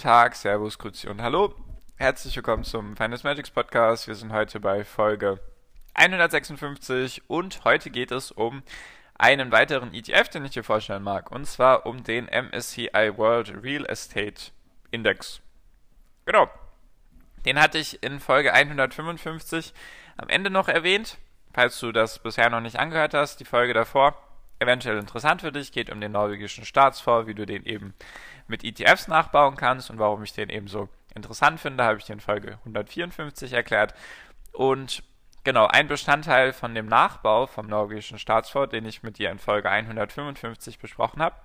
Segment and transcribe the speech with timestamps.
[0.00, 1.54] Tag, Servus, Grüezi und Hallo.
[1.96, 4.08] Herzlich willkommen zum Finance Magics Podcast.
[4.08, 5.40] Wir sind heute bei Folge
[5.92, 8.62] 156 und heute geht es um
[9.18, 13.84] einen weiteren ETF, den ich dir vorstellen mag, und zwar um den MSCI World Real
[13.84, 14.52] Estate
[14.90, 15.42] Index.
[16.24, 16.48] Genau.
[17.44, 19.74] Den hatte ich in Folge 155
[20.16, 21.18] am Ende noch erwähnt.
[21.52, 24.16] Falls du das bisher noch nicht angehört hast, die Folge davor
[24.60, 27.94] eventuell interessant für dich, geht um den norwegischen Staatsfonds, wie du den eben
[28.46, 32.12] mit ETFs nachbauen kannst und warum ich den eben so interessant finde, habe ich dir
[32.12, 33.94] in Folge 154 erklärt.
[34.52, 35.02] Und
[35.44, 39.70] genau, ein Bestandteil von dem Nachbau vom norwegischen Staatsfonds, den ich mit dir in Folge
[39.70, 41.36] 155 besprochen habe,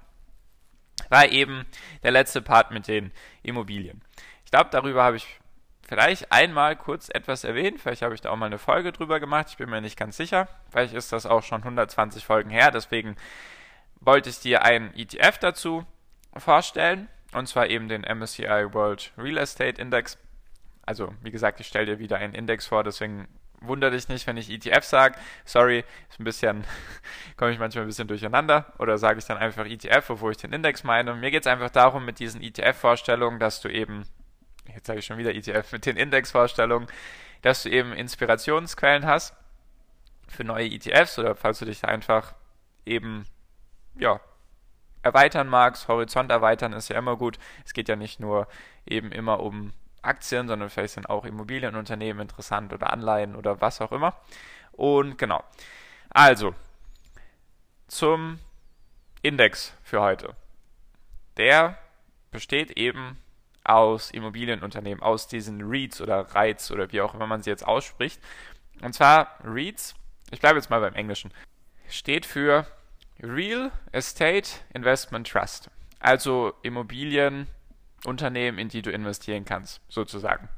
[1.09, 1.65] war eben
[2.03, 3.11] der letzte Part mit den
[3.43, 4.01] Immobilien.
[4.43, 5.39] Ich glaube, darüber habe ich
[5.87, 7.79] vielleicht einmal kurz etwas erwähnt.
[7.79, 9.47] Vielleicht habe ich da auch mal eine Folge drüber gemacht.
[9.49, 10.47] Ich bin mir nicht ganz sicher.
[10.69, 12.71] Vielleicht ist das auch schon 120 Folgen her.
[12.71, 13.15] Deswegen
[13.99, 15.85] wollte ich dir einen ETF dazu
[16.35, 17.07] vorstellen.
[17.33, 20.17] Und zwar eben den MSCI World Real Estate Index.
[20.85, 22.83] Also, wie gesagt, ich stelle dir wieder einen Index vor.
[22.83, 23.27] Deswegen
[23.61, 25.15] wundere dich nicht, wenn ich ETF sage.
[25.43, 26.63] Sorry, ist ein bisschen,
[27.37, 28.73] komme ich manchmal ein bisschen durcheinander.
[28.79, 31.13] Oder sage ich dann einfach ETF, obwohl ich den Index meine.
[31.15, 34.05] Mir geht es einfach darum, mit diesen ETF-Vorstellungen, dass du eben
[34.73, 36.87] jetzt sage ich schon wieder ETF mit den Indexvorstellungen,
[37.41, 39.35] dass du eben Inspirationsquellen hast
[40.27, 42.33] für neue ETFs oder falls du dich einfach
[42.85, 43.25] eben
[43.97, 44.19] ja
[45.01, 47.37] erweitern magst, Horizont erweitern ist ja immer gut.
[47.63, 48.47] Es geht ja nicht nur
[48.87, 53.91] eben immer um Aktien, sondern vielleicht sind auch Immobilienunternehmen interessant oder Anleihen oder was auch
[53.91, 54.15] immer.
[54.71, 55.43] Und genau.
[56.09, 56.55] Also
[57.87, 58.39] zum
[59.21, 60.35] Index für heute.
[61.37, 61.77] Der
[62.31, 63.17] besteht eben
[63.65, 68.21] aus Immobilienunternehmen, aus diesen REITs oder REITs oder wie auch immer man sie jetzt ausspricht.
[68.81, 69.95] Und zwar REITs,
[70.31, 71.31] ich bleibe jetzt mal beim Englischen,
[71.89, 72.65] steht für
[73.21, 75.69] Real Estate Investment Trust.
[75.99, 80.49] Also Immobilienunternehmen, in die du investieren kannst, sozusagen.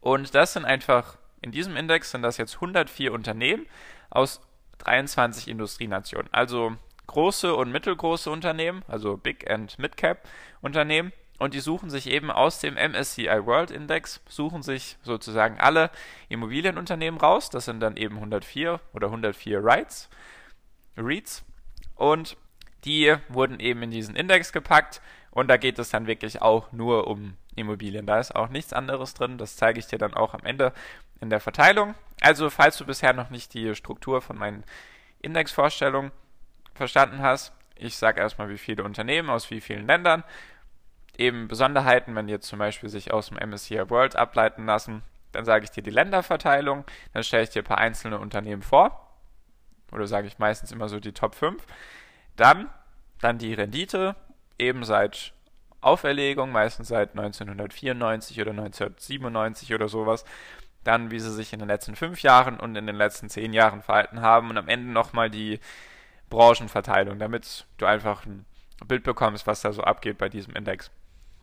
[0.00, 3.66] Und das sind einfach, in diesem Index sind das jetzt 104 Unternehmen
[4.10, 4.40] aus
[4.78, 6.32] 23 Industrienationen.
[6.32, 6.76] Also
[7.06, 10.28] große und mittelgroße Unternehmen, also Big and Mid Cap
[10.60, 15.90] Unternehmen und die suchen sich eben aus dem MSCI World Index, suchen sich sozusagen alle
[16.28, 17.50] Immobilienunternehmen raus.
[17.50, 20.08] Das sind dann eben 104 oder 104 Rights,
[20.96, 21.44] REITs.
[21.96, 22.36] Und
[22.84, 25.00] die wurden eben in diesen Index gepackt.
[25.30, 28.06] Und da geht es dann wirklich auch nur um Immobilien.
[28.06, 29.38] Da ist auch nichts anderes drin.
[29.38, 30.72] Das zeige ich dir dann auch am Ende
[31.20, 31.94] in der Verteilung.
[32.20, 34.64] Also, falls du bisher noch nicht die Struktur von meinen
[35.20, 36.12] Indexvorstellungen
[36.74, 40.22] verstanden hast, ich sage erstmal, wie viele Unternehmen aus wie vielen Ländern
[41.18, 45.02] eben Besonderheiten, wenn die jetzt zum Beispiel sich aus dem MSCI World ableiten lassen,
[45.32, 49.12] dann sage ich dir die Länderverteilung, dann stelle ich dir ein paar einzelne Unternehmen vor,
[49.92, 51.64] oder sage ich meistens immer so die Top 5,
[52.36, 52.68] dann,
[53.20, 54.16] dann die Rendite,
[54.58, 55.32] eben seit
[55.80, 60.24] Auferlegung, meistens seit 1994 oder 1997 oder sowas,
[60.82, 63.82] dann wie sie sich in den letzten fünf Jahren und in den letzten zehn Jahren
[63.82, 65.60] verhalten haben und am Ende nochmal die
[66.30, 68.44] Branchenverteilung, damit du einfach ein
[68.86, 70.90] Bild bekommst, was da so abgeht bei diesem Index.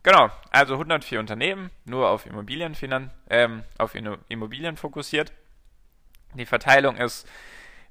[0.02, 2.74] Genau, also 104 Unternehmen, nur auf Immobilien,
[3.30, 5.32] ähm, auf Immobilien fokussiert.
[6.34, 7.28] Die Verteilung ist,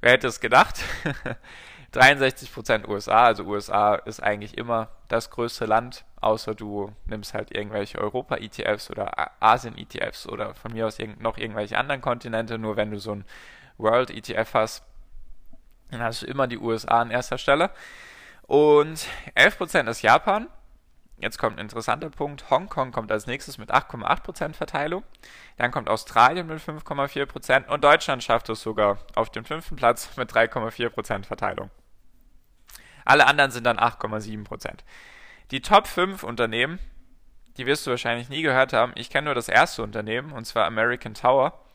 [0.02, 0.84] wer hätte es gedacht,
[1.94, 8.00] 63% USA, also USA ist eigentlich immer das größte Land, außer du nimmst halt irgendwelche
[8.00, 9.12] Europa-ETFs oder
[9.42, 13.26] Asien-ETFs oder von mir aus noch irgendwelche anderen Kontinente, nur wenn du so ein
[13.78, 14.84] World-ETF hast,
[15.92, 17.72] dann hast du immer die USA an erster Stelle.
[18.44, 19.06] Und
[19.36, 20.48] 11% ist Japan,
[21.22, 22.50] Jetzt kommt ein interessanter Punkt.
[22.50, 25.04] Hongkong kommt als nächstes mit 8,8% Verteilung.
[25.58, 30.32] Dann kommt Australien mit 5,4% und Deutschland schafft es sogar auf den fünften Platz mit
[30.32, 31.70] 3,4% Verteilung.
[33.06, 34.80] Alle anderen sind dann 8,7%.
[35.52, 36.80] Die Top 5 Unternehmen,
[37.58, 38.94] die wirst du wahrscheinlich nie gehört haben.
[38.96, 41.66] Ich kenne nur das erste Unternehmen, und zwar American Tower.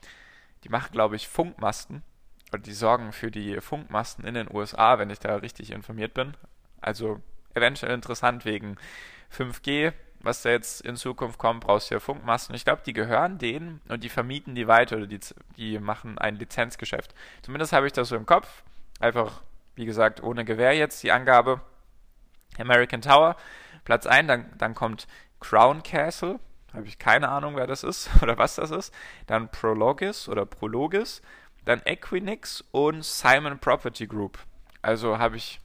[0.64, 2.02] Die machen, glaube ich, Funkmasten.
[2.52, 6.37] Und die sorgen für die Funkmasten in den USA, wenn ich da richtig informiert bin.
[6.81, 7.20] Also
[7.56, 8.76] eventuell interessant wegen
[9.37, 12.55] 5G, was da jetzt in Zukunft kommt, brauchst du ja Funkmasten.
[12.55, 15.20] Ich glaube, die gehören denen und die vermieten die weiter oder die,
[15.56, 17.14] die machen ein Lizenzgeschäft.
[17.43, 18.62] Zumindest habe ich das so im Kopf.
[19.00, 19.43] Einfach,
[19.75, 21.61] wie gesagt, ohne Gewehr jetzt die Angabe.
[22.58, 23.37] American Tower
[23.87, 25.06] Platz 1, dann, dann kommt
[25.41, 26.41] Crown Castle,
[26.75, 28.93] habe ich keine Ahnung, wer das ist oder was das ist.
[29.26, 31.23] Dann Prologis oder Prologis,
[31.64, 34.38] dann Equinix und Simon Property Group.
[34.82, 35.61] Also habe ich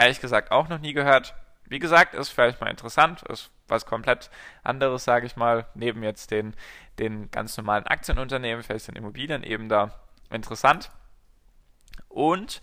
[0.00, 1.34] ehrlich gesagt auch noch nie gehört.
[1.66, 4.30] Wie gesagt, ist vielleicht mal interessant, ist was komplett
[4.64, 6.54] anderes, sage ich mal, neben jetzt den,
[6.98, 9.92] den ganz normalen Aktienunternehmen, vielleicht sind Immobilien eben da
[10.30, 10.90] interessant.
[12.08, 12.60] Und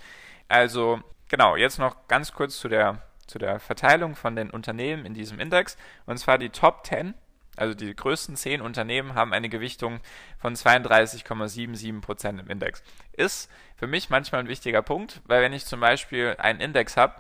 [0.50, 1.00] also,
[1.30, 5.40] genau, jetzt noch ganz kurz zu der, zu der Verteilung von den Unternehmen in diesem
[5.40, 5.78] Index.
[6.06, 7.14] Und zwar die Top 10
[7.58, 10.00] also die größten zehn Unternehmen haben eine Gewichtung
[10.38, 12.84] von 32,77% im Index.
[13.14, 17.16] Ist für mich manchmal ein wichtiger Punkt, weil wenn ich zum Beispiel einen Index habe,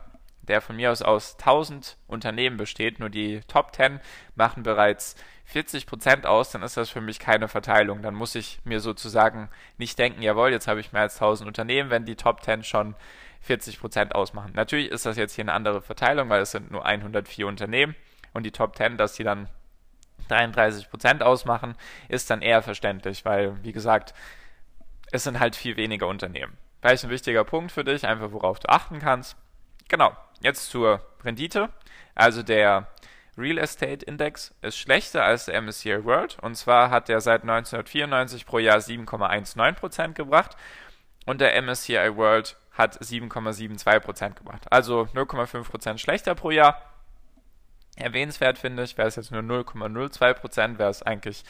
[0.47, 3.99] der von mir aus aus 1000 Unternehmen besteht, nur die Top 10
[4.35, 5.15] machen bereits
[5.51, 8.01] 40% aus, dann ist das für mich keine Verteilung.
[8.01, 11.89] Dann muss ich mir sozusagen nicht denken, jawohl, jetzt habe ich mehr als 1000 Unternehmen,
[11.89, 12.95] wenn die Top 10 schon
[13.47, 14.51] 40% ausmachen.
[14.53, 17.95] Natürlich ist das jetzt hier eine andere Verteilung, weil es sind nur 104 Unternehmen
[18.33, 19.47] und die Top 10, dass die dann
[20.27, 21.75] 33 Prozent ausmachen,
[22.09, 24.13] ist dann eher verständlich, weil, wie gesagt,
[25.11, 26.57] es sind halt viel weniger Unternehmen.
[26.81, 29.37] Vielleicht ein wichtiger Punkt für dich, einfach worauf du achten kannst.
[29.87, 31.69] Genau, jetzt zur Rendite.
[32.15, 32.87] Also der
[33.37, 36.37] Real Estate Index ist schlechter als der MSCI World.
[36.41, 40.57] Und zwar hat der seit 1994 pro Jahr 7,19% gebracht
[41.25, 44.71] und der MSCI World hat 7,72% gebracht.
[44.71, 46.81] Also 0,5% schlechter pro Jahr.
[47.95, 51.43] Erwähnenswert finde ich, wäre es jetzt nur 0,02%, wäre es eigentlich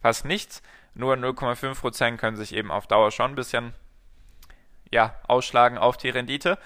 [0.00, 0.62] fast nichts.
[0.94, 3.74] Nur 0,5% können sich eben auf Dauer schon ein bisschen
[4.90, 6.58] ja, ausschlagen auf die Rendite.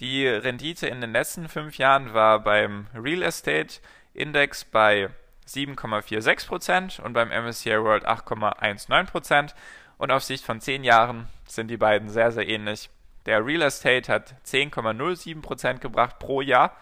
[0.00, 3.80] Die Rendite in den letzten fünf Jahren war beim Real Estate
[4.12, 5.08] Index bei
[5.46, 9.54] 7,46% und beim MSCI World 8,19%.
[9.98, 12.90] Und auf Sicht von zehn Jahren sind die beiden sehr, sehr ähnlich.
[13.26, 16.76] Der Real Estate hat 10,07% gebracht pro Jahr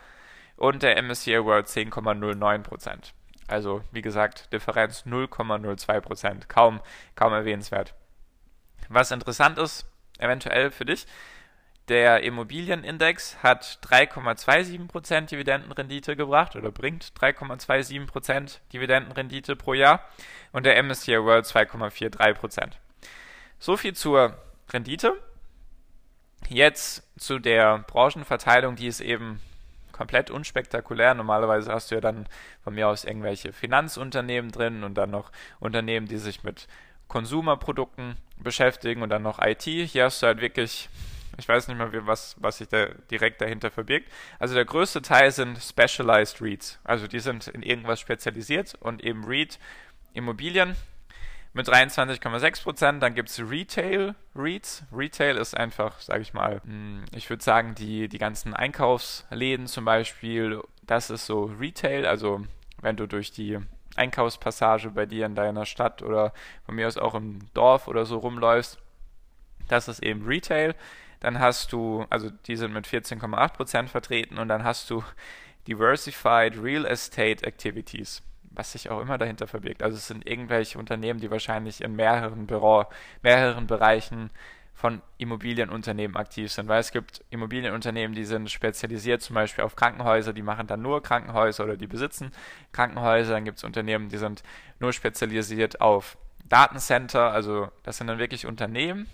[0.56, 3.12] und der MSCI World 10,09%.
[3.46, 6.48] Also wie gesagt, Differenz 0,02%.
[6.48, 6.80] Kaum,
[7.14, 7.94] kaum erwähnenswert.
[8.88, 9.86] Was interessant ist,
[10.18, 11.06] eventuell für dich,
[11.88, 20.00] der Immobilienindex hat 3,27% Dividendenrendite gebracht oder bringt 3,27% Dividendenrendite pro Jahr
[20.52, 22.72] und der MSCI World 2,43%.
[23.58, 24.36] So viel zur
[24.72, 25.14] Rendite.
[26.48, 29.40] Jetzt zu der Branchenverteilung, die ist eben
[29.92, 31.14] komplett unspektakulär.
[31.14, 32.26] Normalerweise hast du ja dann
[32.64, 35.30] von mir aus irgendwelche Finanzunternehmen drin und dann noch
[35.60, 36.66] Unternehmen, die sich mit
[37.08, 39.62] Konsumerprodukten beschäftigen und dann noch IT.
[39.62, 40.88] Hier hast du halt wirklich,
[41.38, 44.10] ich weiß nicht mehr, was, was sich da direkt dahinter verbirgt.
[44.38, 46.78] Also der größte Teil sind Specialized REITs.
[46.84, 49.58] Also die sind in irgendwas spezialisiert und eben REIT
[50.14, 50.76] Immobilien
[51.54, 53.02] mit 23,6 Prozent.
[53.02, 54.84] Dann gibt es Retail REITs.
[54.92, 59.84] Retail ist einfach, sage ich mal, hm, ich würde sagen, die, die ganzen Einkaufsläden zum
[59.84, 62.06] Beispiel, das ist so Retail.
[62.06, 62.44] Also
[62.80, 63.58] wenn du durch die
[63.96, 66.32] Einkaufspassage bei dir in deiner Stadt oder
[66.64, 68.78] von mir aus auch im Dorf oder so rumläufst,
[69.68, 70.74] das ist eben Retail.
[71.22, 75.02] Dann hast du, also die sind mit 14,8 Prozent vertreten und dann hast du
[75.66, 78.22] Diversified Real Estate Activities
[78.54, 79.82] was sich auch immer dahinter verbirgt.
[79.82, 82.84] Also es sind irgendwelche Unternehmen, die wahrscheinlich in mehreren, Büro,
[83.22, 84.30] mehreren Bereichen
[84.74, 90.32] von Immobilienunternehmen aktiv sind, weil es gibt Immobilienunternehmen, die sind spezialisiert zum Beispiel auf Krankenhäuser,
[90.32, 92.32] die machen dann nur Krankenhäuser oder die besitzen
[92.72, 93.34] Krankenhäuser.
[93.34, 94.42] Dann gibt es Unternehmen, die sind
[94.80, 96.16] nur spezialisiert auf
[96.48, 99.06] Datencenter, also das sind dann wirklich Unternehmen,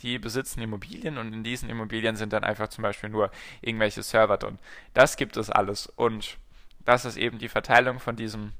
[0.00, 3.30] die besitzen Immobilien und in diesen Immobilien sind dann einfach zum Beispiel nur
[3.60, 4.58] irgendwelche Server drin.
[4.94, 6.38] Das gibt es alles und
[6.84, 8.52] das ist eben die Verteilung von diesem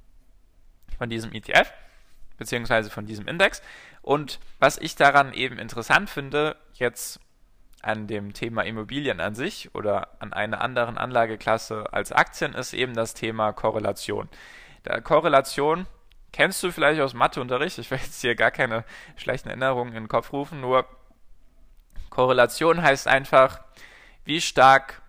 [0.98, 1.72] von diesem ETF,
[2.36, 3.62] beziehungsweise von diesem Index.
[4.02, 7.20] Und was ich daran eben interessant finde, jetzt
[7.82, 12.94] an dem Thema Immobilien an sich oder an einer anderen Anlageklasse als Aktien, ist eben
[12.94, 14.28] das Thema Korrelation.
[14.84, 15.86] Der Korrelation
[16.32, 17.78] kennst du vielleicht aus Matheunterricht.
[17.78, 18.84] Ich will jetzt hier gar keine
[19.16, 20.86] schlechten Erinnerungen in den Kopf rufen, nur
[22.10, 23.60] Korrelation heißt einfach,
[24.24, 25.00] wie stark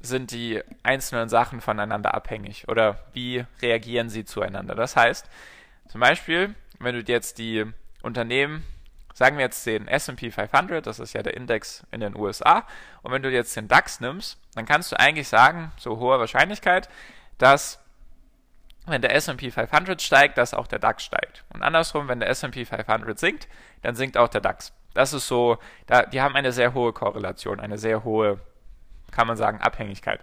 [0.00, 4.74] sind die einzelnen Sachen voneinander abhängig oder wie reagieren sie zueinander.
[4.74, 5.28] Das heißt,
[5.88, 7.64] zum Beispiel, wenn du jetzt die
[8.02, 8.64] Unternehmen,
[9.12, 12.66] sagen wir jetzt den SP 500, das ist ja der Index in den USA,
[13.02, 16.88] und wenn du jetzt den DAX nimmst, dann kannst du eigentlich sagen, so hoher Wahrscheinlichkeit,
[17.38, 17.83] dass
[18.86, 21.44] wenn der S&P 500 steigt, dass auch der DAX steigt.
[21.52, 23.48] Und andersrum, wenn der S&P 500 sinkt,
[23.82, 24.72] dann sinkt auch der DAX.
[24.92, 28.38] Das ist so, da, die haben eine sehr hohe Korrelation, eine sehr hohe
[29.14, 30.20] kann man sagen, Abhängigkeit.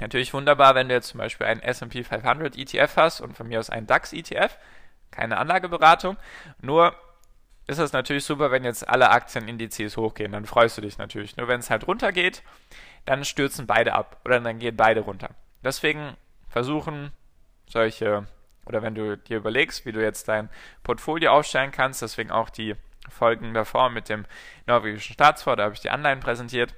[0.00, 3.58] Natürlich wunderbar, wenn du jetzt zum Beispiel einen SP 500 ETF hast und von mir
[3.58, 4.56] aus einen DAX ETF,
[5.10, 6.16] keine Anlageberatung.
[6.60, 6.94] Nur
[7.66, 11.36] ist es natürlich super, wenn jetzt alle Aktienindizes hochgehen, dann freust du dich natürlich.
[11.36, 12.42] Nur wenn es halt runtergeht,
[13.06, 15.30] dann stürzen beide ab oder dann gehen beide runter.
[15.64, 16.16] Deswegen
[16.48, 17.10] versuchen,
[17.70, 18.26] solche,
[18.66, 20.48] oder wenn du dir überlegst, wie du jetzt dein
[20.82, 22.74] Portfolio aufstellen kannst, deswegen auch die
[23.08, 24.26] Folgen davor mit dem
[24.66, 26.74] norwegischen Staatsfonds, da habe ich die Anleihen präsentiert.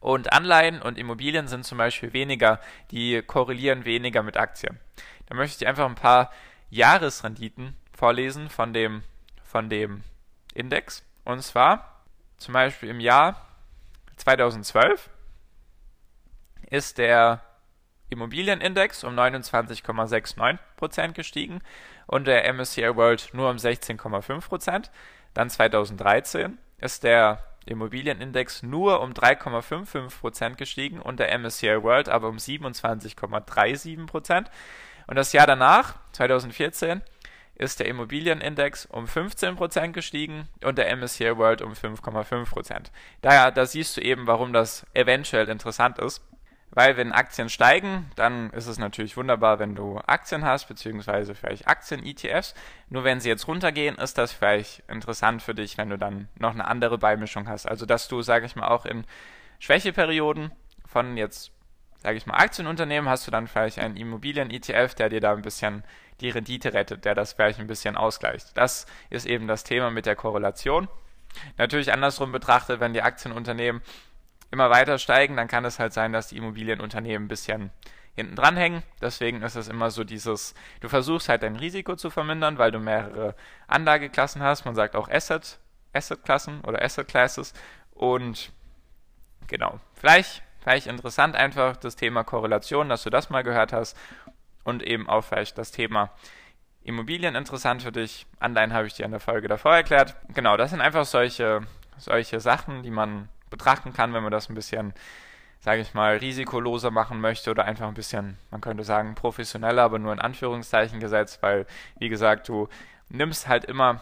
[0.00, 4.78] Und Anleihen und Immobilien sind zum Beispiel weniger, die korrelieren weniger mit Aktien.
[5.26, 6.30] Da möchte ich dir einfach ein paar
[6.70, 9.02] Jahresrenditen vorlesen von dem,
[9.42, 10.04] von dem
[10.54, 11.02] Index.
[11.24, 12.04] Und zwar
[12.36, 13.48] zum Beispiel im Jahr
[14.16, 15.10] 2012
[16.70, 17.42] ist der
[18.08, 21.60] Immobilienindex um 29,69% gestiegen
[22.06, 24.90] und der MSCI World nur um 16,5%.
[25.34, 32.36] Dann 2013 ist der Immobilienindex nur um 3,55% gestiegen und der MSCI World aber um
[32.36, 34.46] 27,37%.
[35.08, 37.02] Und das Jahr danach, 2014,
[37.56, 42.90] ist der Immobilienindex um 15% gestiegen und der MSCI World um 5,5%.
[43.22, 46.22] Daher, da siehst du eben, warum das eventuell interessant ist.
[46.76, 51.66] Weil wenn Aktien steigen, dann ist es natürlich wunderbar, wenn du Aktien hast, beziehungsweise vielleicht
[51.66, 52.54] Aktien-ETFs.
[52.90, 56.52] Nur wenn sie jetzt runtergehen, ist das vielleicht interessant für dich, wenn du dann noch
[56.52, 57.64] eine andere Beimischung hast.
[57.66, 59.06] Also dass du, sage ich mal, auch in
[59.58, 60.52] Schwächeperioden
[60.84, 61.50] von jetzt,
[62.02, 65.82] sage ich mal, Aktienunternehmen hast du dann vielleicht einen Immobilien-ETF, der dir da ein bisschen
[66.20, 68.54] die Rendite rettet, der das vielleicht ein bisschen ausgleicht.
[68.54, 70.88] Das ist eben das Thema mit der Korrelation.
[71.56, 73.80] Natürlich andersrum betrachtet, wenn die Aktienunternehmen
[74.56, 77.70] immer weiter steigen, dann kann es halt sein, dass die Immobilienunternehmen ein bisschen
[78.14, 78.82] hinten dran hängen.
[79.02, 82.78] Deswegen ist es immer so dieses, du versuchst halt dein Risiko zu vermindern, weil du
[82.78, 83.34] mehrere
[83.66, 84.64] Anlageklassen hast.
[84.64, 85.58] Man sagt auch Asset,
[85.92, 87.52] Asset-Klassen oder Asset-Classes.
[87.92, 88.50] Und
[89.46, 93.94] genau, vielleicht, vielleicht interessant einfach das Thema Korrelation, dass du das mal gehört hast.
[94.64, 96.10] Und eben auch vielleicht das Thema
[96.82, 98.24] Immobilien interessant für dich.
[98.40, 100.16] Anleihen habe ich dir in der Folge davor erklärt.
[100.32, 101.60] Genau, das sind einfach solche,
[101.98, 104.94] solche Sachen, die man betrachten kann, wenn man das ein bisschen,
[105.60, 109.98] sage ich mal, risikoloser machen möchte oder einfach ein bisschen, man könnte sagen, professioneller, aber
[109.98, 111.66] nur in Anführungszeichen gesetzt, weil,
[111.98, 112.68] wie gesagt, du
[113.08, 114.00] nimmst halt immer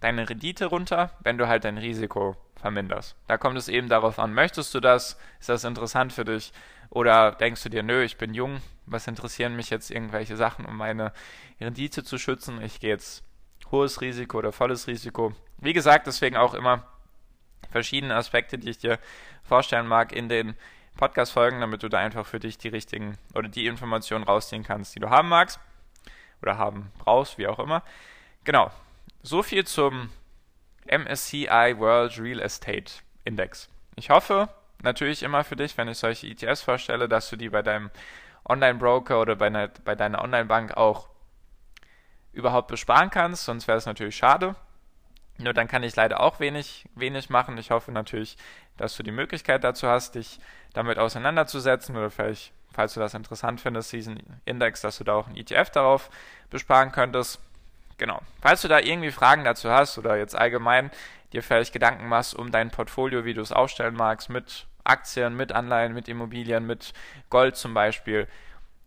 [0.00, 3.16] deine Rendite runter, wenn du halt dein Risiko verminderst.
[3.26, 5.18] Da kommt es eben darauf an, möchtest du das?
[5.40, 6.52] Ist das interessant für dich?
[6.90, 10.76] Oder denkst du dir, nö, ich bin jung, was interessieren mich jetzt irgendwelche Sachen, um
[10.76, 11.12] meine
[11.60, 12.60] Rendite zu schützen?
[12.62, 13.22] Ich gehe jetzt
[13.70, 15.32] hohes Risiko oder volles Risiko.
[15.58, 16.84] Wie gesagt, deswegen auch immer
[17.70, 18.98] verschiedene Aspekte, die ich dir
[19.42, 20.54] vorstellen mag in den
[20.96, 25.00] Podcast-Folgen, damit du da einfach für dich die richtigen oder die Informationen rausziehen kannst, die
[25.00, 25.60] du haben magst
[26.42, 27.82] oder haben brauchst, wie auch immer.
[28.44, 28.70] Genau.
[29.22, 30.10] So viel zum
[30.86, 32.92] MSCI World Real Estate
[33.24, 33.68] Index.
[33.96, 34.48] Ich hoffe
[34.82, 37.90] natürlich immer für dich, wenn ich solche ETS vorstelle, dass du die bei deinem
[38.48, 41.08] Online-Broker oder bei, einer, bei deiner Online-Bank auch
[42.32, 44.54] überhaupt besparen kannst, sonst wäre es natürlich schade.
[45.40, 47.56] Nur dann kann ich leider auch wenig, wenig machen.
[47.58, 48.36] Ich hoffe natürlich,
[48.76, 50.38] dass du die Möglichkeit dazu hast, dich
[50.74, 55.28] damit auseinanderzusetzen oder vielleicht, falls du das interessant findest, diesen Index, dass du da auch
[55.28, 56.10] ein ETF darauf
[56.50, 57.40] besparen könntest.
[57.98, 58.20] Genau.
[58.40, 60.90] Falls du da irgendwie Fragen dazu hast oder jetzt allgemein
[61.32, 65.52] dir vielleicht Gedanken machst um dein Portfolio, wie du es aufstellen magst, mit Aktien, mit
[65.52, 66.92] Anleihen, mit Immobilien, mit
[67.28, 68.26] Gold zum Beispiel,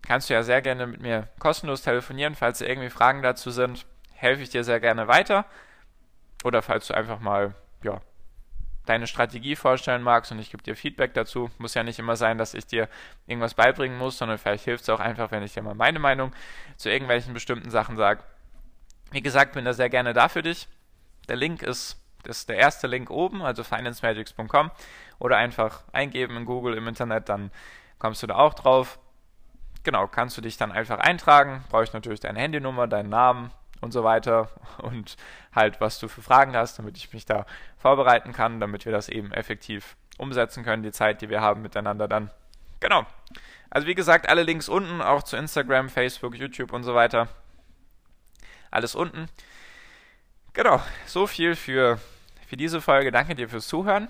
[0.02, 2.36] kannst du ja sehr gerne mit mir kostenlos telefonieren.
[2.36, 5.46] Falls dir irgendwie Fragen dazu sind, helfe ich dir sehr gerne weiter.
[6.44, 8.02] Oder falls du einfach mal, ja,
[8.86, 11.50] deine Strategie vorstellen magst und ich gebe dir Feedback dazu.
[11.58, 12.90] Muss ja nicht immer sein, dass ich dir
[13.28, 16.34] irgendwas beibringen muss, sondern vielleicht hilft es auch einfach, wenn ich dir mal meine Meinung
[16.76, 18.24] zu irgendwelchen bestimmten Sachen sage.
[19.12, 20.68] Wie gesagt, bin da sehr gerne da für dich.
[21.30, 24.72] Der Link ist, ist der erste Link oben, also financemagics.com
[25.20, 27.52] oder einfach eingeben in Google im Internet, dann
[28.00, 29.00] kommst du da auch drauf.
[29.84, 31.64] Genau, kannst du dich dann einfach eintragen.
[31.70, 33.52] Brauche ich natürlich deine Handynummer, deinen Namen,
[33.84, 34.50] und so weiter
[34.80, 35.16] und
[35.54, 37.46] halt, was du für Fragen hast, damit ich mich da
[37.78, 42.08] vorbereiten kann, damit wir das eben effektiv umsetzen können, die Zeit, die wir haben miteinander
[42.08, 42.32] dann.
[42.80, 43.06] Genau.
[43.70, 47.28] Also wie gesagt, alle Links unten, auch zu Instagram, Facebook, YouTube und so weiter.
[48.70, 49.28] Alles unten.
[50.54, 52.00] Genau, so viel für,
[52.48, 53.12] für diese Folge.
[53.12, 54.08] Danke dir fürs Zuhören.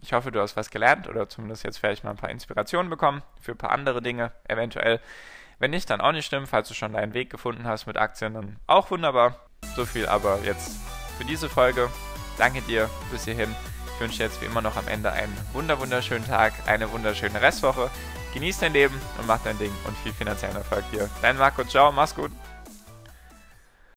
[0.00, 3.22] Ich hoffe, du hast was gelernt oder zumindest jetzt vielleicht mal ein paar Inspirationen bekommen
[3.38, 5.00] für ein paar andere Dinge eventuell.
[5.60, 6.46] Wenn nicht, dann auch nicht schlimm.
[6.46, 9.36] Falls du schon deinen Weg gefunden hast mit Aktien, dann auch wunderbar.
[9.76, 10.78] So viel aber jetzt
[11.18, 11.88] für diese Folge.
[12.38, 13.54] Danke dir bis hierhin.
[13.94, 17.90] Ich wünsche jetzt wie immer noch am Ende einen wunder wunderschönen Tag, eine wunderschöne Restwoche.
[18.32, 21.10] Genieß dein Leben und mach dein Ding und viel finanziellen Erfolg dir.
[21.20, 22.32] Dein Marco, ciao, mach's gut.